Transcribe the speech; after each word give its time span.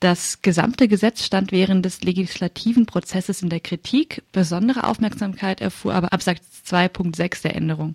Das 0.00 0.42
gesamte 0.42 0.88
Gesetz 0.88 1.24
stand 1.24 1.52
während 1.52 1.84
des 1.84 2.02
legislativen 2.02 2.84
Prozesses 2.84 3.40
in 3.42 3.48
der 3.48 3.60
Kritik. 3.60 4.22
Besondere 4.30 4.84
Aufmerksamkeit 4.84 5.62
erfuhr 5.62 5.94
aber 5.94 6.12
Absatz 6.12 6.42
2.6 6.66 7.42
der 7.42 7.56
Änderung. 7.56 7.94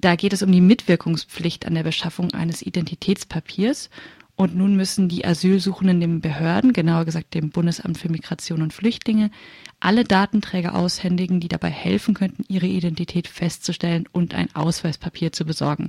Da 0.00 0.14
geht 0.14 0.32
es 0.32 0.42
um 0.42 0.52
die 0.52 0.60
Mitwirkungspflicht 0.60 1.66
an 1.66 1.74
der 1.74 1.82
Beschaffung 1.82 2.32
eines 2.34 2.62
Identitätspapiers. 2.62 3.90
Und 4.36 4.56
nun 4.56 4.76
müssen 4.76 5.08
die 5.08 5.24
Asylsuchenden 5.24 6.00
den 6.00 6.20
Behörden, 6.20 6.72
genauer 6.72 7.04
gesagt 7.04 7.34
dem 7.34 7.50
Bundesamt 7.50 7.98
für 7.98 8.10
Migration 8.10 8.62
und 8.62 8.72
Flüchtlinge, 8.72 9.30
alle 9.78 10.02
Datenträger 10.02 10.74
aushändigen, 10.74 11.38
die 11.38 11.48
dabei 11.48 11.70
helfen 11.70 12.14
könnten, 12.14 12.44
ihre 12.48 12.66
Identität 12.66 13.28
festzustellen 13.28 14.08
und 14.10 14.34
ein 14.34 14.54
Ausweispapier 14.54 15.32
zu 15.32 15.44
besorgen. 15.44 15.88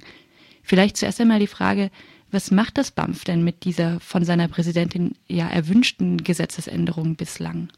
Vielleicht 0.61 0.97
zuerst 0.97 1.21
einmal 1.21 1.39
die 1.39 1.47
Frage, 1.47 1.89
was 2.31 2.51
macht 2.51 2.77
das 2.77 2.91
BAMF 2.91 3.23
denn 3.23 3.43
mit 3.43 3.63
dieser 3.63 3.99
von 3.99 4.23
seiner 4.23 4.47
Präsidentin 4.47 5.15
ja 5.27 5.47
erwünschten 5.47 6.17
Gesetzesänderung 6.17 7.15
bislang? 7.15 7.69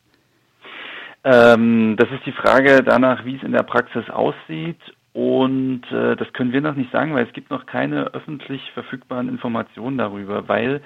Ähm, 1.24 1.96
das 1.98 2.10
ist 2.12 2.26
die 2.26 2.32
Frage 2.32 2.84
danach, 2.84 3.26
wie 3.26 3.36
es 3.36 3.44
in 3.44 3.52
der 3.52 3.64
Praxis 3.64 4.10
aussieht 4.10 4.80
und 5.14 5.82
äh, 5.92 6.16
das 6.16 6.32
können 6.34 6.54
wir 6.54 6.62
noch 6.62 6.76
nicht 6.76 6.92
sagen, 6.92 7.16
weil 7.16 7.26
es 7.26 7.34
gibt 7.34 7.50
noch 7.50 7.66
keine 7.66 8.14
öffentlich 8.14 8.62
verfügbaren 8.74 9.30
Informationen 9.30 9.98
darüber, 9.98 10.48
weil 10.48 10.82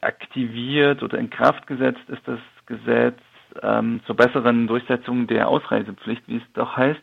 aktiviert 0.00 1.02
oder 1.02 1.18
in 1.18 1.28
Kraft 1.30 1.66
gesetzt 1.66 2.08
ist 2.08 2.22
das 2.26 2.38
Gesetz 2.66 3.18
ähm, 3.62 4.00
zur 4.06 4.16
besseren 4.16 4.66
Durchsetzung 4.66 5.26
der 5.26 5.48
Ausreisepflicht, 5.48 6.22
wie 6.26 6.36
es 6.36 6.52
doch 6.54 6.76
heißt, 6.76 7.02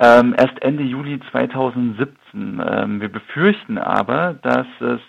ähm, 0.00 0.34
erst 0.36 0.60
Ende 0.62 0.82
Juli 0.82 1.20
2017. 1.30 2.16
Ähm, 2.34 3.00
wir 3.00 3.08
befürchten 3.08 3.78
aber, 3.78 4.34
dass 4.42 4.66
es 4.80 5.00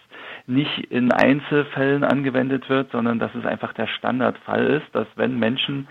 nicht 0.46 0.78
in 0.90 1.12
Einzelfällen 1.12 2.04
angewendet 2.04 2.70
wird, 2.70 2.92
sondern 2.92 3.20
dass 3.20 3.34
es 3.36 3.46
einfach 3.46 3.74
der 3.74 3.88
Standardfall 3.88 4.66
ist, 4.66 4.94
dass 4.94 5.08
wenn 5.16 5.40
Menschen 5.40 5.88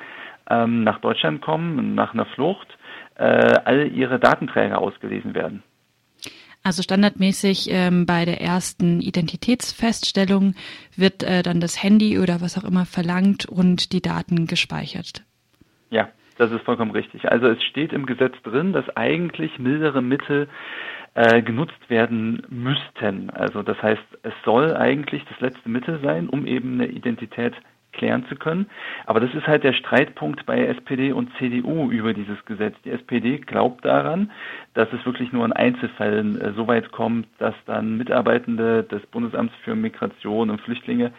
ähm, 0.51 0.85
nach 0.85 1.01
Deutschland 1.01 1.41
kommen, 1.41 1.95
nach 1.95 2.15
einer 2.15 2.27
Flucht, 2.27 2.69
äh, 3.17 3.23
all 3.23 3.91
ihre 3.93 4.19
Datenträger 4.19 4.79
ausgelesen 4.79 5.35
werden. 5.35 5.63
Also 6.65 6.83
standardmäßig 6.83 7.69
ähm, 7.71 8.07
bei 8.07 8.25
der 8.25 8.41
ersten 8.41 9.01
Identitätsfeststellung 9.01 10.55
wird 10.97 11.25
äh, 11.25 11.43
dann 11.43 11.61
das 11.61 11.83
Handy 11.83 12.21
oder 12.21 12.41
was 12.41 12.57
auch 12.57 12.65
immer 12.65 12.87
verlangt 12.87 13.47
und 13.47 13.93
die 13.93 14.01
Daten 14.01 14.47
gespeichert. 14.47 15.25
Ja, 15.91 16.09
das 16.39 16.53
ist 16.53 16.63
vollkommen 16.63 16.93
richtig. 16.93 17.31
Also 17.31 17.49
es 17.49 17.63
steht 17.65 17.93
im 17.93 18.07
Gesetz 18.07 18.35
drin, 18.45 18.73
dass 18.73 18.89
eigentlich 18.97 19.59
mildere 19.59 20.03
Mittel 20.03 20.49
äh, 21.15 21.43
genutzt 21.43 21.89
werden 21.89 22.43
müssten. 22.49 23.31
Also 23.31 23.63
das 23.63 23.81
heißt, 23.83 24.03
es 24.23 24.33
soll 24.45 24.77
eigentlich 24.77 25.25
das 25.29 25.41
letzte 25.41 25.69
Mittel 25.69 26.01
sein, 26.03 26.29
um 26.29 26.47
eben 26.47 26.75
eine 26.75 26.87
Identität 26.87 27.55
klären 27.93 28.25
zu 28.29 28.37
können. 28.37 28.67
Aber 29.07 29.21
das 29.21 29.33
ist 29.35 29.47
halt 29.47 29.65
der 29.65 29.75
Streitpunkt 29.75 30.47
bei 30.47 30.65
SPD 30.67 31.13
und 31.13 31.31
CDU 31.37 31.91
über 31.91 32.15
dieses 32.15 32.43
Gesetz. 32.47 32.75
Die 32.85 32.91
SPD 32.91 33.39
glaubt 33.39 33.85
daran, 33.85 34.31
dass 34.75 34.91
es 34.93 35.05
wirklich 35.05 35.33
nur 35.33 35.45
in 35.45 35.53
Einzelfällen 35.53 36.41
äh, 36.41 36.53
so 36.55 36.67
weit 36.67 36.91
kommt, 36.93 37.27
dass 37.39 37.55
dann 37.67 37.99
Mitarbeitende 37.99 38.83
des 38.85 39.05
Bundesamts 39.07 39.55
für 39.63 39.75
Migration 39.75 40.51
und 40.51 40.61
Flüchtlinge 40.63 41.13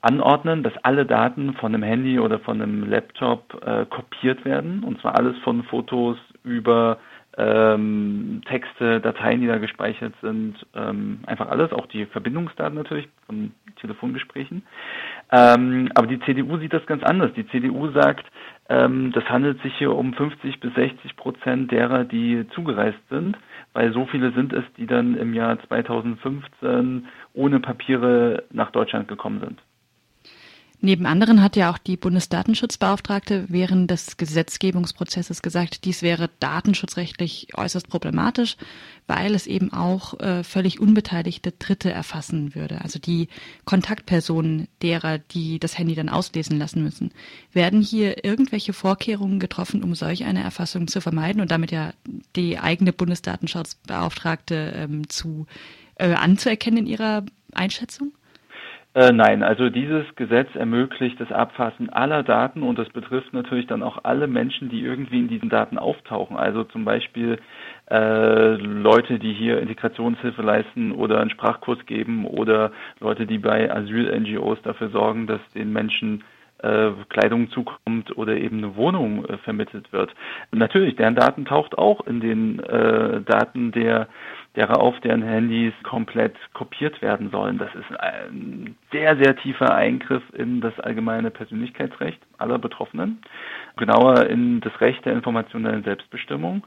anordnen, 0.00 0.62
dass 0.62 0.76
alle 0.82 1.06
Daten 1.06 1.54
von 1.54 1.74
einem 1.74 1.82
Handy 1.82 2.18
oder 2.20 2.38
von 2.38 2.62
einem 2.62 2.88
Laptop 2.88 3.62
äh, 3.64 3.84
kopiert 3.86 4.44
werden. 4.44 4.84
Und 4.84 5.00
zwar 5.00 5.16
alles 5.16 5.36
von 5.38 5.62
Fotos 5.64 6.16
über 6.44 6.98
ähm, 7.38 8.42
Texte, 8.46 9.00
Dateien, 9.00 9.40
die 9.40 9.46
da 9.46 9.58
gespeichert 9.58 10.12
sind, 10.20 10.56
ähm, 10.74 11.20
einfach 11.26 11.48
alles, 11.48 11.72
auch 11.72 11.86
die 11.86 12.04
Verbindungsdaten 12.06 12.76
natürlich 12.76 13.08
von 13.26 13.52
Telefongesprächen. 13.80 14.62
Ähm, 15.30 15.88
aber 15.94 16.08
die 16.08 16.18
CDU 16.20 16.58
sieht 16.58 16.72
das 16.72 16.84
ganz 16.86 17.04
anders. 17.04 17.30
Die 17.34 17.46
CDU 17.46 17.90
sagt, 17.92 18.26
ähm, 18.68 19.12
das 19.12 19.24
handelt 19.30 19.62
sich 19.62 19.72
hier 19.78 19.94
um 19.94 20.14
50 20.14 20.58
bis 20.58 20.74
60 20.74 21.16
Prozent 21.16 21.70
derer, 21.70 22.04
die 22.04 22.44
zugereist 22.54 22.98
sind, 23.08 23.38
weil 23.72 23.92
so 23.92 24.06
viele 24.06 24.32
sind 24.32 24.52
es, 24.52 24.64
die 24.76 24.86
dann 24.86 25.16
im 25.16 25.32
Jahr 25.32 25.60
2015 25.68 27.06
ohne 27.34 27.60
Papiere 27.60 28.42
nach 28.50 28.72
Deutschland 28.72 29.06
gekommen 29.06 29.38
sind. 29.40 29.60
Neben 30.80 31.06
anderen 31.06 31.42
hat 31.42 31.56
ja 31.56 31.72
auch 31.72 31.78
die 31.78 31.96
Bundesdatenschutzbeauftragte 31.96 33.46
während 33.48 33.90
des 33.90 34.16
Gesetzgebungsprozesses 34.16 35.42
gesagt, 35.42 35.84
dies 35.84 36.02
wäre 36.02 36.30
datenschutzrechtlich 36.38 37.48
äußerst 37.56 37.88
problematisch, 37.88 38.56
weil 39.08 39.34
es 39.34 39.48
eben 39.48 39.72
auch 39.72 40.20
äh, 40.20 40.44
völlig 40.44 40.78
unbeteiligte 40.78 41.50
Dritte 41.50 41.90
erfassen 41.90 42.54
würde, 42.54 42.80
also 42.80 43.00
die 43.00 43.28
Kontaktpersonen 43.64 44.68
derer, 44.80 45.18
die 45.18 45.58
das 45.58 45.76
Handy 45.76 45.96
dann 45.96 46.08
auslesen 46.08 46.58
lassen 46.60 46.84
müssen. 46.84 47.10
Werden 47.52 47.82
hier 47.82 48.24
irgendwelche 48.24 48.72
Vorkehrungen 48.72 49.40
getroffen, 49.40 49.82
um 49.82 49.96
solch 49.96 50.24
eine 50.24 50.44
Erfassung 50.44 50.86
zu 50.86 51.00
vermeiden 51.00 51.40
und 51.40 51.50
damit 51.50 51.72
ja 51.72 51.92
die 52.36 52.56
eigene 52.56 52.92
Bundesdatenschutzbeauftragte 52.92 54.74
ähm, 54.76 55.08
zu 55.08 55.46
äh, 55.96 56.12
anzuerkennen 56.12 56.78
in 56.78 56.86
ihrer 56.86 57.24
Einschätzung? 57.52 58.12
Äh, 58.98 59.12
nein, 59.12 59.44
also 59.44 59.70
dieses 59.70 60.04
Gesetz 60.16 60.48
ermöglicht 60.56 61.20
das 61.20 61.30
Abfassen 61.30 61.88
aller 61.88 62.24
Daten 62.24 62.64
und 62.64 62.80
das 62.80 62.88
betrifft 62.88 63.32
natürlich 63.32 63.68
dann 63.68 63.84
auch 63.84 64.00
alle 64.02 64.26
Menschen, 64.26 64.70
die 64.70 64.80
irgendwie 64.80 65.20
in 65.20 65.28
diesen 65.28 65.48
Daten 65.48 65.78
auftauchen. 65.78 66.36
Also 66.36 66.64
zum 66.64 66.84
Beispiel 66.84 67.38
äh, 67.92 68.54
Leute, 68.56 69.20
die 69.20 69.32
hier 69.34 69.60
Integrationshilfe 69.60 70.42
leisten 70.42 70.90
oder 70.90 71.20
einen 71.20 71.30
Sprachkurs 71.30 71.78
geben 71.86 72.26
oder 72.26 72.72
Leute, 72.98 73.26
die 73.26 73.38
bei 73.38 73.72
Asyl-NGOs 73.72 74.62
dafür 74.62 74.88
sorgen, 74.88 75.28
dass 75.28 75.40
den 75.54 75.72
Menschen 75.72 76.24
äh, 76.62 76.90
Kleidung 77.08 77.50
zukommt 77.52 78.16
oder 78.16 78.36
eben 78.36 78.58
eine 78.58 78.74
Wohnung 78.74 79.24
äh, 79.26 79.38
vermittelt 79.38 79.92
wird. 79.92 80.12
Natürlich, 80.50 80.96
deren 80.96 81.14
Daten 81.14 81.44
taucht 81.44 81.78
auch 81.78 82.04
in 82.04 82.18
den 82.18 82.58
äh, 82.58 83.20
Daten 83.20 83.70
der 83.70 84.08
derer 84.58 84.80
auf 84.80 84.98
deren 85.00 85.22
Handys 85.22 85.72
komplett 85.84 86.34
kopiert 86.52 87.00
werden 87.00 87.30
sollen. 87.30 87.58
Das 87.58 87.72
ist 87.76 88.00
ein 88.00 88.76
sehr, 88.90 89.16
sehr 89.16 89.36
tiefer 89.36 89.72
Eingriff 89.72 90.22
in 90.32 90.60
das 90.60 90.78
allgemeine 90.80 91.30
Persönlichkeitsrecht 91.30 92.18
aller 92.38 92.58
Betroffenen, 92.58 93.20
genauer 93.76 94.26
in 94.26 94.60
das 94.60 94.80
Recht 94.80 95.04
der 95.04 95.12
informationellen 95.12 95.84
Selbstbestimmung. 95.84 96.66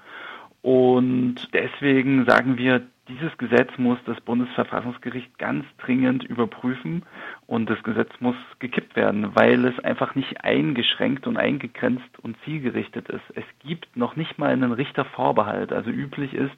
Und 0.61 1.35
deswegen 1.53 2.25
sagen 2.25 2.57
wir, 2.57 2.81
dieses 3.09 3.37
Gesetz 3.37 3.69
muss 3.77 3.97
das 4.05 4.21
Bundesverfassungsgericht 4.21 5.37
ganz 5.37 5.65
dringend 5.79 6.23
überprüfen 6.23 7.03
und 7.45 7.69
das 7.69 7.81
Gesetz 7.83 8.11
muss 8.19 8.35
gekippt 8.59 8.95
werden, 8.95 9.35
weil 9.35 9.65
es 9.65 9.77
einfach 9.79 10.15
nicht 10.15 10.45
eingeschränkt 10.45 11.27
und 11.27 11.35
eingegrenzt 11.35 12.19
und 12.21 12.37
zielgerichtet 12.45 13.09
ist. 13.09 13.23
Es 13.35 13.43
gibt 13.65 13.97
noch 13.97 14.15
nicht 14.15 14.37
mal 14.37 14.51
einen 14.51 14.71
Richtervorbehalt. 14.71 15.73
Also 15.73 15.89
üblich 15.89 16.33
ist, 16.33 16.55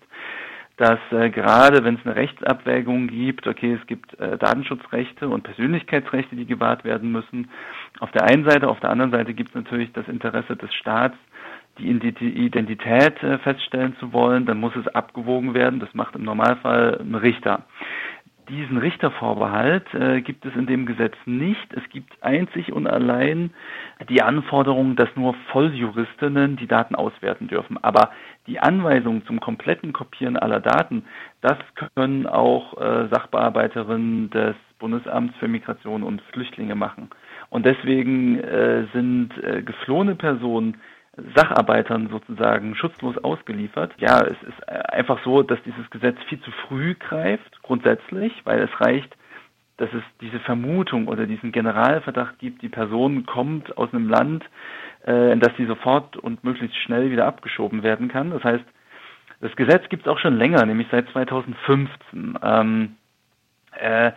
dass 0.78 1.00
äh, 1.12 1.30
gerade 1.30 1.84
wenn 1.84 1.96
es 1.96 2.06
eine 2.06 2.16
Rechtsabwägung 2.16 3.08
gibt, 3.08 3.46
okay, 3.48 3.78
es 3.80 3.88
gibt 3.88 4.20
äh, 4.20 4.38
Datenschutzrechte 4.38 5.30
und 5.30 5.44
Persönlichkeitsrechte, 5.44 6.36
die 6.36 6.46
gewahrt 6.46 6.84
werden 6.84 7.12
müssen. 7.12 7.50
Auf 8.00 8.12
der 8.12 8.24
einen 8.24 8.44
Seite, 8.50 8.68
auf 8.68 8.80
der 8.80 8.90
anderen 8.90 9.12
Seite 9.12 9.34
gibt 9.34 9.50
es 9.50 9.56
natürlich 9.56 9.94
das 9.94 10.08
Interesse 10.08 10.56
des 10.56 10.74
Staats, 10.74 11.16
die 11.80 11.90
Identität 11.90 13.22
äh, 13.24 13.40
feststellen 13.40 13.96
zu 14.00 14.14
wollen, 14.14 14.46
dann 14.46 14.60
muss 14.60 14.76
es 14.76 14.88
abgewogen 14.88 15.54
werden. 15.54 15.80
Das 15.80 15.94
macht 15.94 16.16
im 16.16 16.24
Normalfall 16.24 17.00
ein 17.02 17.16
Richter. 17.16 17.66
Diesen 18.50 18.78
Richtervorbehalt 18.78 19.94
äh, 19.94 20.22
gibt 20.22 20.46
es 20.46 20.54
in 20.56 20.66
dem 20.66 20.86
Gesetz 20.86 21.16
nicht. 21.26 21.74
Es 21.74 21.88
gibt 21.90 22.12
einzig 22.22 22.74
und 22.74 22.88
allein 22.88 23.54
die 24.09 24.22
Anforderung, 24.22 24.96
dass 24.96 25.09
nur 25.16 25.34
Volljuristinnen 25.52 26.58
die 26.58 26.68
Daten 26.68 26.96
auswerten 26.96 27.48
dürfen. 27.48 27.81
Aber 27.81 28.12
die 28.48 28.59
Anweisung 28.59 29.26
zum 29.26 29.40
kompletten 29.40 29.94
Kopieren 29.94 30.36
aller 30.36 30.59
Daten, 30.59 31.06
das 31.42 31.58
können 31.96 32.28
auch 32.28 32.78
äh, 32.78 33.08
Sachbearbeiterinnen 33.09 34.30
des 34.30 34.56
Bundesamts 34.80 35.36
für 35.38 35.48
Migration 35.48 36.04
und 36.04 36.22
Flüchtlinge 36.34 36.75
machen. 36.75 37.10
Und 37.50 37.66
deswegen 37.66 38.40
äh, 38.40 38.86
sind 38.94 39.31
äh, 39.42 39.62
geflohene 39.62 40.16
Personen 40.16 40.78
Sacharbeitern 41.36 42.10
sozusagen 42.10 42.75
schutzlos 42.75 43.18
ausgeliefert. 43.19 43.94
Ja, 43.98 44.22
es 44.22 44.42
ist 44.48 44.62
einfach 44.94 45.24
so, 45.24 45.44
dass 45.44 45.62
dieses 45.63 45.90
Gesetz 45.90 46.18
viel 46.30 46.40
zu 46.42 46.51
früh 46.68 46.95
greift, 46.95 47.62
grundsätzlich, 47.62 48.34
weil 48.45 48.62
es 48.62 48.81
reicht, 48.81 49.16
dass 49.78 49.92
es 49.94 50.04
diese 50.22 50.40
Vermutung 50.40 51.07
oder 51.07 51.25
diesen 51.25 51.51
Generalverdacht 51.51 52.40
gibt, 52.40 52.62
die 52.62 52.69
Person 52.69 53.25
kommt 53.25 53.75
aus 53.78 53.94
einem 53.94 54.07
Land, 54.07 54.44
äh, 55.04 55.36
das 55.38 55.51
sie 55.57 55.66
sofort 55.66 56.16
und 56.18 56.44
möglichst 56.44 56.78
schnell 56.78 57.12
wieder 57.12 57.25
abgeschoben 57.25 57.84
werden 57.84 58.07
kann. 58.07 58.30
Das 58.30 58.44
heißt, 58.44 58.66
das 59.42 59.56
Gesetz 59.56 59.90
gibt 59.90 60.06
es 60.06 60.12
auch 60.12 60.19
schon 60.19 60.38
länger, 60.38 60.66
nämlich 60.66 60.88
seit 60.92 61.10
2015. 61.10 62.40
Ähm, 62.42 62.95
äh, 63.78 64.12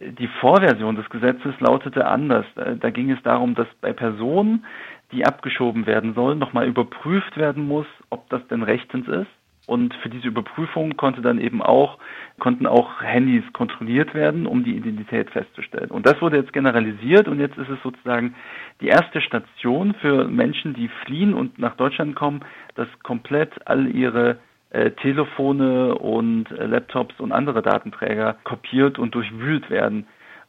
die 0.00 0.28
Vorversion 0.40 0.96
des 0.96 1.10
Gesetzes 1.10 1.54
lautete 1.60 2.06
anders. 2.06 2.46
Da, 2.54 2.74
da 2.74 2.90
ging 2.90 3.10
es 3.10 3.22
darum, 3.22 3.54
dass 3.54 3.66
bei 3.80 3.92
Personen, 3.92 4.64
die 5.12 5.26
abgeschoben 5.26 5.86
werden 5.86 6.14
sollen, 6.14 6.38
nochmal 6.38 6.66
überprüft 6.66 7.36
werden 7.36 7.66
muss, 7.66 7.86
ob 8.08 8.28
das 8.30 8.46
denn 8.48 8.62
rechtens 8.62 9.08
ist. 9.08 9.39
Und 9.66 9.94
für 10.02 10.08
diese 10.08 10.28
Überprüfung 10.28 10.96
konnte 10.96 11.22
dann 11.22 11.40
eben 11.40 11.62
auch, 11.62 11.98
konnten 12.40 12.66
auch 12.66 13.02
Handys 13.02 13.44
kontrolliert 13.52 14.14
werden, 14.14 14.46
um 14.46 14.64
die 14.64 14.76
Identität 14.76 15.30
festzustellen. 15.30 15.90
Und 15.90 16.06
das 16.06 16.20
wurde 16.20 16.38
jetzt 16.38 16.52
generalisiert 16.52 17.28
und 17.28 17.38
jetzt 17.38 17.56
ist 17.56 17.68
es 17.68 17.80
sozusagen 17.82 18.34
die 18.80 18.88
erste 18.88 19.20
Station 19.20 19.94
für 20.00 20.26
Menschen, 20.26 20.74
die 20.74 20.88
fliehen 21.04 21.34
und 21.34 21.58
nach 21.58 21.76
Deutschland 21.76 22.16
kommen, 22.16 22.40
dass 22.74 22.88
komplett 23.02 23.52
all 23.66 23.86
ihre 23.86 24.38
äh, 24.70 24.92
Telefone 24.92 25.94
und 25.96 26.50
äh, 26.50 26.66
Laptops 26.66 27.18
und 27.20 27.32
andere 27.32 27.62
Datenträger 27.62 28.36
kopiert 28.44 28.98
und 28.98 29.14
durchwühlt 29.14 29.68
werden. 29.70 30.06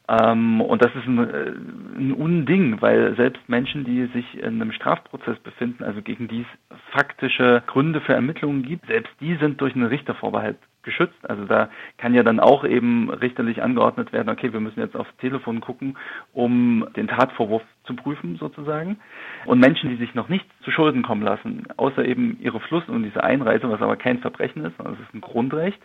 Ähm, 0.07 0.61
und 0.61 0.83
das 0.83 0.93
ist 0.95 1.05
ein, 1.07 1.19
äh, 1.19 1.51
ein 2.01 2.13
Unding, 2.13 2.81
weil 2.81 3.15
selbst 3.15 3.47
Menschen, 3.47 3.83
die 3.83 4.05
sich 4.07 4.37
in 4.37 4.61
einem 4.61 4.71
Strafprozess 4.71 5.39
befinden, 5.39 5.83
also 5.83 6.01
gegen 6.01 6.27
die 6.27 6.41
es 6.41 6.77
faktische 6.91 7.63
Gründe 7.67 8.01
für 8.01 8.13
Ermittlungen 8.13 8.63
gibt, 8.63 8.87
selbst 8.87 9.13
die 9.19 9.35
sind 9.35 9.61
durch 9.61 9.75
einen 9.75 9.85
Richtervorbehalt 9.85 10.57
geschützt. 10.83 11.17
Also 11.23 11.45
da 11.45 11.69
kann 11.97 12.13
ja 12.13 12.23
dann 12.23 12.39
auch 12.39 12.65
eben 12.65 13.09
richterlich 13.09 13.61
angeordnet 13.61 14.11
werden, 14.13 14.29
okay, 14.29 14.51
wir 14.51 14.59
müssen 14.59 14.79
jetzt 14.79 14.95
aufs 14.95 15.15
Telefon 15.17 15.61
gucken, 15.61 15.97
um 16.33 16.87
den 16.95 17.07
Tatvorwurf 17.07 17.63
zu 17.83 17.95
prüfen 17.95 18.37
sozusagen. 18.37 18.97
Und 19.45 19.59
Menschen, 19.59 19.89
die 19.89 19.97
sich 19.97 20.15
noch 20.15 20.29
nichts 20.29 20.49
zu 20.63 20.71
Schulden 20.71 21.03
kommen 21.03 21.21
lassen, 21.21 21.65
außer 21.77 22.03
eben 22.03 22.37
ihre 22.41 22.59
Fluss 22.59 22.87
und 22.87 23.03
diese 23.03 23.23
Einreise, 23.23 23.69
was 23.69 23.81
aber 23.81 23.95
kein 23.95 24.19
Verbrechen 24.19 24.65
ist, 24.65 24.75
sondern 24.77 24.95
es 24.95 25.01
ist 25.01 25.13
ein 25.13 25.21
Grundrecht, 25.21 25.81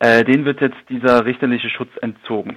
äh, 0.00 0.24
denen 0.24 0.44
wird 0.44 0.60
jetzt 0.60 0.78
dieser 0.88 1.24
richterliche 1.24 1.70
Schutz 1.70 1.90
entzogen. 2.00 2.56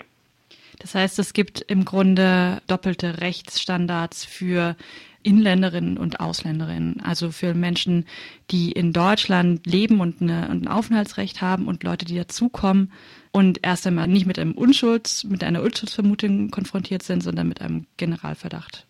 Das 0.81 0.95
heißt, 0.95 1.19
es 1.19 1.33
gibt 1.33 1.61
im 1.61 1.85
Grunde 1.85 2.61
doppelte 2.65 3.21
Rechtsstandards 3.21 4.25
für 4.25 4.75
Inländerinnen 5.21 5.99
und 5.99 6.19
Ausländerinnen, 6.19 7.01
also 7.01 7.31
für 7.31 7.53
Menschen, 7.53 8.05
die 8.49 8.71
in 8.71 8.91
Deutschland 8.91 9.67
leben 9.67 9.99
und, 9.99 10.21
eine, 10.21 10.49
ein 10.49 10.67
Aufenthaltsrecht 10.67 11.41
haben 11.41 11.67
und 11.67 11.83
Leute, 11.83 12.05
die 12.05 12.15
dazukommen 12.15 12.91
und 13.31 13.59
erst 13.61 13.85
einmal 13.85 14.07
nicht 14.07 14.25
mit 14.25 14.39
einem 14.39 14.53
Unschulds, 14.53 15.23
mit 15.23 15.43
einer 15.43 15.61
Unschuldsvermutung 15.61 16.49
konfrontiert 16.49 17.03
sind, 17.03 17.21
sondern 17.21 17.47
mit 17.47 17.61
einem 17.61 17.85
Generalverdacht. 17.97 18.87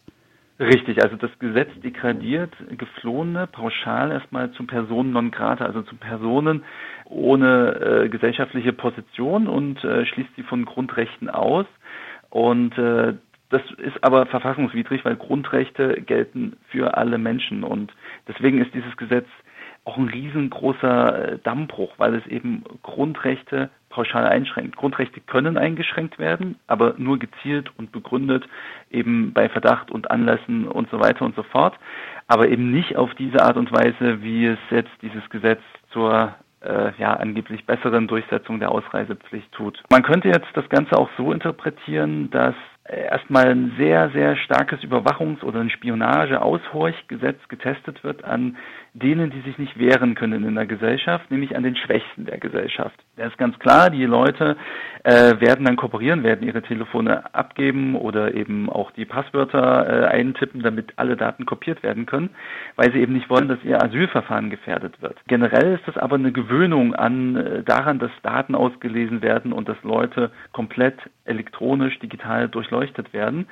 Richtig, 0.61 1.01
also 1.01 1.15
das 1.15 1.31
Gesetz 1.39 1.71
degradiert 1.83 2.53
Geflohene 2.77 3.47
pauschal 3.47 4.11
erstmal 4.11 4.51
zu 4.51 4.67
Personen 4.67 5.11
non 5.11 5.31
grata, 5.31 5.65
also 5.65 5.81
zu 5.81 5.95
Personen 5.95 6.63
ohne 7.05 8.03
äh, 8.03 8.09
gesellschaftliche 8.09 8.71
Position 8.71 9.47
und 9.47 9.83
äh, 9.83 10.05
schließt 10.05 10.29
sie 10.35 10.43
von 10.43 10.65
Grundrechten 10.65 11.31
aus. 11.31 11.65
Und 12.29 12.77
äh, 12.77 13.15
das 13.49 13.63
ist 13.79 14.03
aber 14.03 14.27
verfassungswidrig, 14.27 15.03
weil 15.03 15.15
Grundrechte 15.15 15.99
gelten 16.03 16.57
für 16.69 16.95
alle 16.95 17.17
Menschen. 17.17 17.63
Und 17.63 17.91
deswegen 18.27 18.61
ist 18.61 18.71
dieses 18.75 18.95
Gesetz 18.97 19.25
auch 19.83 19.97
ein 19.97 20.09
riesengroßer 20.09 21.31
äh, 21.33 21.39
Dammbruch, 21.39 21.93
weil 21.97 22.13
es 22.13 22.27
eben 22.27 22.63
Grundrechte 22.83 23.71
pauschal 23.91 24.25
einschränkt. 24.25 24.75
Grundrechte 24.75 25.21
können 25.21 25.57
eingeschränkt 25.57 26.17
werden, 26.17 26.57
aber 26.67 26.95
nur 26.97 27.19
gezielt 27.19 27.71
und 27.77 27.91
begründet 27.91 28.45
eben 28.89 29.33
bei 29.33 29.49
Verdacht 29.49 29.91
und 29.91 30.09
Anlässen 30.09 30.67
und 30.67 30.89
so 30.89 30.99
weiter 30.99 31.23
und 31.25 31.35
so 31.35 31.43
fort, 31.43 31.77
aber 32.27 32.49
eben 32.49 32.71
nicht 32.71 32.95
auf 32.95 33.13
diese 33.15 33.41
Art 33.43 33.57
und 33.57 33.71
Weise, 33.71 34.23
wie 34.23 34.47
es 34.47 34.59
jetzt 34.71 34.91
dieses 35.01 35.29
Gesetz 35.29 35.61
zur 35.91 36.33
äh, 36.61 36.91
ja 36.97 37.13
angeblich 37.13 37.65
besseren 37.65 38.07
Durchsetzung 38.07 38.59
der 38.59 38.71
Ausreisepflicht 38.71 39.51
tut. 39.51 39.81
Man 39.89 40.03
könnte 40.03 40.29
jetzt 40.29 40.49
das 40.53 40.67
Ganze 40.69 40.97
auch 40.97 41.09
so 41.17 41.31
interpretieren, 41.31 42.29
dass 42.31 42.55
erstmal 42.91 43.47
ein 43.47 43.73
sehr, 43.77 44.09
sehr 44.11 44.35
starkes 44.35 44.81
Überwachungs- 44.81 45.43
oder 45.43 45.61
ein 45.61 45.69
Spionage-Aushorchgesetz 45.69 47.39
getestet 47.47 48.03
wird 48.03 48.23
an 48.23 48.57
denen, 48.93 49.31
die 49.31 49.39
sich 49.41 49.57
nicht 49.57 49.79
wehren 49.79 50.15
können 50.15 50.43
in 50.43 50.55
der 50.55 50.65
Gesellschaft, 50.65 51.31
nämlich 51.31 51.55
an 51.55 51.63
den 51.63 51.77
Schwächsten 51.77 52.25
der 52.25 52.39
Gesellschaft. 52.39 52.95
Da 53.15 53.27
ist 53.27 53.38
ganz 53.38 53.57
klar, 53.59 53.89
die 53.89 54.03
Leute 54.03 54.57
äh, 55.03 55.39
werden 55.39 55.65
dann 55.65 55.77
kooperieren, 55.77 56.23
werden 56.23 56.45
ihre 56.45 56.61
Telefone 56.61 57.33
abgeben 57.33 57.95
oder 57.95 58.33
eben 58.33 58.69
auch 58.69 58.91
die 58.91 59.05
Passwörter 59.05 59.88
äh, 59.88 60.07
eintippen, 60.07 60.61
damit 60.61 60.93
alle 60.97 61.15
Daten 61.15 61.45
kopiert 61.45 61.83
werden 61.83 62.05
können, 62.05 62.31
weil 62.75 62.91
sie 62.91 62.99
eben 62.99 63.13
nicht 63.13 63.29
wollen, 63.29 63.47
dass 63.47 63.63
ihr 63.63 63.81
Asylverfahren 63.81 64.49
gefährdet 64.49 65.01
wird. 65.01 65.17
Generell 65.27 65.75
ist 65.75 65.88
das 65.88 65.97
aber 65.97 66.15
eine 66.15 66.33
Gewöhnung 66.33 66.93
an 66.93 67.38
äh, 67.38 67.63
daran, 67.63 67.99
dass 67.99 68.11
Daten 68.23 68.55
ausgelesen 68.55 69.21
werden 69.21 69.53
und 69.53 69.69
dass 69.69 69.81
Leute 69.83 70.31
komplett 70.51 70.97
elektronisch, 71.23 71.97
digital 71.99 72.49
durchleuchtet 72.81 73.13
werden. 73.13 73.47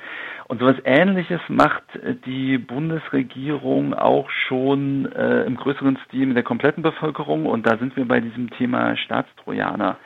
Und 0.48 0.60
sowas 0.60 0.78
Ähnliches 0.84 1.40
macht 1.48 1.84
äh, 1.96 2.16
die 2.26 2.58
Bundesregierung 2.58 3.94
auch 3.94 4.30
schon 4.48 5.12
äh, 5.12 5.44
im 5.44 5.56
größeren 5.56 5.98
Stil 6.06 6.26
mit 6.26 6.36
der 6.36 6.44
kompletten 6.44 6.84
Bevölkerung. 6.84 7.46
Und 7.46 7.68
da 7.68 7.78
sind 7.78 7.96
wir 7.96 8.08
bei 8.08 8.20
diesem 8.20 8.50
Thema 8.52 8.98
Staatstrojaner, 8.98 9.98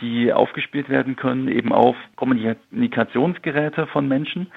die 0.00 0.32
aufgespielt 0.32 0.88
werden 0.88 1.16
können 1.16 1.48
eben 1.48 1.72
auf 1.72 1.96
Kommunikationsgeräte 2.16 3.86
von 3.86 4.08
Menschen 4.08 4.48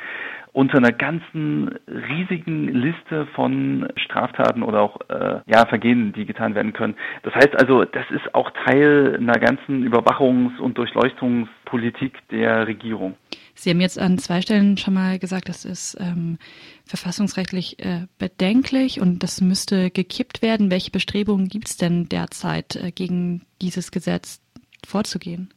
unter 0.58 0.80
einer 0.80 0.92
ganzen 0.92 1.78
riesigen 1.88 2.68
Liste 2.70 3.28
von 3.36 3.88
Straftaten 3.96 4.64
oder 4.64 4.82
auch 4.82 4.98
äh, 5.08 5.42
ja, 5.46 5.68
Vergehen, 5.68 6.14
die 6.14 6.26
getan 6.26 6.56
werden 6.56 6.74
können. 6.74 6.96
Das 7.22 7.36
heißt 7.36 7.56
also, 7.62 7.86
das 7.86 8.10
ist 8.10 8.34
auch 8.34 8.50
Teil 8.66 9.18
einer 9.20 9.40
ganzen 9.40 9.88
Überwachungs- 9.88 10.58
und 10.60 10.76
Durchleuchtungspolitik 10.80 12.28
der 12.32 12.66
Regierung. 12.66 13.18
Sie 13.60 13.72
haben 13.72 13.82
jetzt 13.82 13.98
an 13.98 14.20
zwei 14.20 14.42
Stellen 14.42 14.78
schon 14.78 14.94
mal 14.94 15.18
gesagt, 15.18 15.50
das 15.50 15.66
ist 15.66 15.98
ähm, 16.00 16.38
verfassungsrechtlich 16.86 17.84
äh, 17.84 18.06
bedenklich 18.20 19.02
und 19.02 19.24
das 19.24 19.42
müsste 19.42 19.90
gekippt 19.90 20.44
werden. 20.44 20.70
Welche 20.70 20.92
Bestrebungen 20.92 21.48
gibt 21.48 21.68
es 21.68 21.76
denn 21.76 22.08
derzeit 22.08 22.76
äh, 22.76 22.92
gegen 22.92 23.48
dieses 23.60 23.90
Gesetz 23.90 24.44
vorzugehen? 24.86 25.50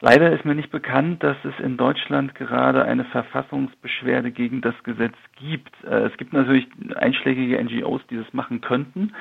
Leider 0.00 0.32
ist 0.32 0.46
mir 0.46 0.54
nicht 0.54 0.70
bekannt, 0.70 1.22
dass 1.22 1.36
es 1.44 1.52
in 1.62 1.76
Deutschland 1.76 2.34
gerade 2.34 2.86
eine 2.86 3.04
Verfassungsbeschwerde 3.04 4.30
gegen 4.30 4.62
das 4.62 4.74
Gesetz 4.82 5.16
gibt. 5.38 5.74
Äh, 5.84 6.06
es 6.06 6.16
gibt 6.16 6.32
natürlich 6.32 6.66
einschlägige 6.94 7.62
NGOs, 7.62 8.00
die 8.08 8.16
das 8.16 8.32
machen 8.32 8.62
könnten. 8.62 9.12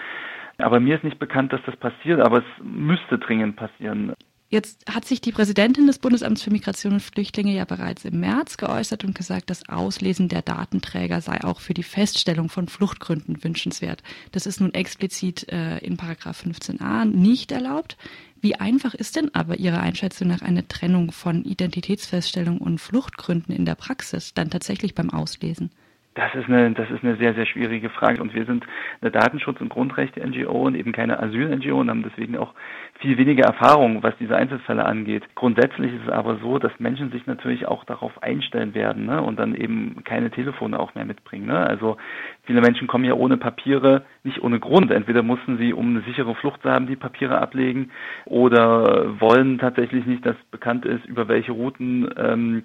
Aber 0.57 0.79
mir 0.79 0.95
ist 0.95 1.03
nicht 1.03 1.19
bekannt, 1.19 1.51
dass 1.51 1.61
das 1.65 1.75
passiert, 1.75 2.21
aber 2.21 2.37
es 2.37 2.63
müsste 2.63 3.17
dringend 3.19 3.57
passieren. 3.57 4.13
Jetzt 4.55 4.89
hat 4.89 5.03
sich 5.03 5.19
die 5.19 5.33
Präsidentin 5.33 5.85
des 5.85 5.99
Bundesamts 5.99 6.41
für 6.41 6.49
Migration 6.49 6.93
und 6.93 6.99
Flüchtlinge 7.01 7.53
ja 7.53 7.65
bereits 7.65 8.05
im 8.05 8.21
März 8.21 8.55
geäußert 8.55 9.03
und 9.03 9.13
gesagt, 9.13 9.49
das 9.49 9.67
Auslesen 9.67 10.29
der 10.29 10.43
Datenträger 10.43 11.19
sei 11.19 11.43
auch 11.43 11.59
für 11.59 11.73
die 11.73 11.83
Feststellung 11.83 12.47
von 12.47 12.69
Fluchtgründen 12.69 13.43
wünschenswert. 13.43 14.01
Das 14.31 14.45
ist 14.45 14.61
nun 14.61 14.73
explizit 14.73 15.51
äh, 15.51 15.79
in 15.79 15.97
Paragraph 15.97 16.41
15a 16.45 17.03
nicht 17.03 17.51
erlaubt. 17.51 17.97
Wie 18.39 18.55
einfach 18.55 18.93
ist 18.93 19.17
denn 19.17 19.35
aber 19.35 19.59
Ihrer 19.59 19.81
Einschätzung 19.81 20.29
nach 20.29 20.41
eine 20.41 20.65
Trennung 20.69 21.11
von 21.11 21.43
Identitätsfeststellung 21.43 22.59
und 22.59 22.79
Fluchtgründen 22.79 23.53
in 23.53 23.65
der 23.65 23.75
Praxis 23.75 24.33
dann 24.35 24.49
tatsächlich 24.49 24.95
beim 24.95 25.09
Auslesen? 25.09 25.69
Das 26.15 26.33
ist 26.33 26.47
eine, 26.47 26.71
das 26.71 26.89
ist 26.89 27.03
eine 27.03 27.17
sehr, 27.17 27.33
sehr 27.33 27.45
schwierige 27.45 27.89
Frage. 27.89 28.21
Und 28.21 28.33
wir 28.33 28.45
sind 28.45 28.65
eine 29.01 29.11
Datenschutz- 29.11 29.59
und 29.59 29.67
Grundrechte-NGO 29.67 30.65
und 30.65 30.75
eben 30.75 30.93
keine 30.93 31.19
Asyl-NGO 31.21 31.77
und 31.77 31.89
haben 31.89 32.03
deswegen 32.03 32.37
auch 32.37 32.53
viel 32.99 33.17
weniger 33.17 33.43
Erfahrung, 33.43 34.01
was 34.01 34.17
diese 34.17 34.37
Einzelfälle 34.37 34.85
angeht. 34.85 35.23
Grundsätzlich 35.35 35.93
ist 35.93 36.03
es 36.07 36.09
aber 36.09 36.37
so, 36.37 36.57
dass 36.57 36.71
Menschen 36.79 37.11
sich 37.11 37.27
natürlich 37.27 37.67
auch 37.67 37.83
darauf 37.83 38.23
einstellen 38.23 38.73
werden 38.73 39.05
ne, 39.05 39.21
und 39.21 39.37
dann 39.37 39.55
eben 39.55 40.03
keine 40.05 40.31
Telefone 40.31 40.79
auch 40.79 40.95
mehr 40.95 41.03
mitbringen. 41.03 41.47
Ne? 41.47 41.57
Also 41.57 41.97
viele 42.45 42.61
Menschen 42.61 42.87
kommen 42.87 43.03
ja 43.03 43.13
ohne 43.13 43.35
Papiere, 43.35 44.05
nicht 44.23 44.41
ohne 44.41 44.61
Grund. 44.61 44.91
Entweder 44.91 45.21
mussten 45.21 45.57
sie, 45.57 45.73
um 45.73 45.89
eine 45.89 46.01
sichere 46.05 46.33
Flucht 46.35 46.61
zu 46.61 46.71
haben, 46.71 46.87
die 46.87 46.95
Papiere 46.95 47.41
ablegen 47.41 47.91
oder 48.23 49.19
wollen 49.19 49.57
tatsächlich 49.57 50.05
nicht, 50.05 50.25
dass 50.25 50.37
bekannt 50.49 50.85
ist, 50.85 51.05
über 51.05 51.27
welche 51.27 51.51
Routen 51.51 52.09
ähm, 52.17 52.63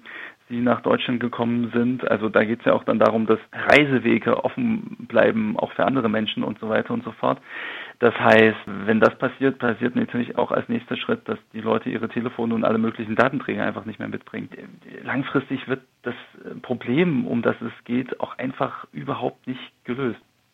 die 0.51 0.61
nach 0.61 0.81
Deutschland 0.81 1.19
gekommen 1.19 1.71
sind. 1.73 2.09
Also 2.09 2.29
da 2.29 2.43
geht 2.43 2.59
es 2.59 2.65
ja 2.65 2.73
auch 2.73 2.83
dann 2.83 2.99
darum, 2.99 3.25
dass 3.25 3.39
Reisewege 3.51 4.43
offen 4.43 4.97
bleiben, 5.07 5.57
auch 5.57 5.71
für 5.71 5.85
andere 5.85 6.09
Menschen 6.09 6.43
und 6.43 6.59
so 6.59 6.69
weiter 6.69 6.93
und 6.93 7.03
so 7.03 7.11
fort. 7.13 7.39
Das 7.99 8.13
heißt, 8.15 8.57
wenn 8.85 8.99
das 8.99 9.17
passiert, 9.17 9.59
passiert 9.59 9.95
natürlich 9.95 10.37
auch 10.37 10.51
als 10.51 10.67
nächster 10.69 10.97
Schritt, 10.97 11.27
dass 11.27 11.39
die 11.53 11.61
Leute 11.61 11.89
ihre 11.89 12.09
Telefone 12.09 12.53
und 12.53 12.65
alle 12.65 12.77
möglichen 12.77 13.15
Datenträger 13.15 13.63
einfach 13.63 13.85
nicht 13.85 13.99
mehr 13.99 14.09
mitbringen. 14.09 14.49
Langfristig 15.03 15.67
wird 15.67 15.81
das 16.03 16.15
Problem, 16.61 17.25
um 17.25 17.41
das 17.41 17.55
es 17.61 17.83
geht, 17.85 18.19
auch 18.19 18.37
einfach 18.37 18.85
überhaupt 18.91 19.47
nicht 19.47 19.71
gelöst. 19.85 20.19